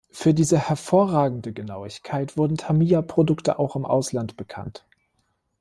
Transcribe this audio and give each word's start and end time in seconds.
Für 0.09 0.33
diese 0.33 0.57
hervorragende 0.57 1.53
Genauigkeit 1.53 2.35
wurden 2.35 2.57
Tamiya-Produkte 2.57 3.59
auch 3.59 3.75
im 3.75 3.85
Ausland 3.85 4.35
bekannt. 4.35 4.83